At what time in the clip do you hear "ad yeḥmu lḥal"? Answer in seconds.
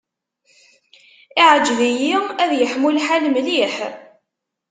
2.41-3.23